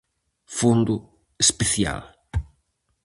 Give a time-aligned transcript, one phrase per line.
[0.57, 0.95] Fondo
[1.43, 1.99] especial.